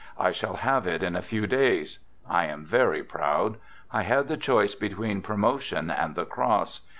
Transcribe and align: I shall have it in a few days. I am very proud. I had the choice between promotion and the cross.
I 0.17 0.31
shall 0.31 0.55
have 0.55 0.87
it 0.87 1.03
in 1.03 1.15
a 1.15 1.21
few 1.21 1.45
days. 1.45 1.99
I 2.27 2.45
am 2.47 2.65
very 2.65 3.03
proud. 3.03 3.57
I 3.93 4.01
had 4.01 4.29
the 4.29 4.35
choice 4.35 4.73
between 4.73 5.21
promotion 5.21 5.91
and 5.91 6.15
the 6.15 6.25
cross. 6.25 6.81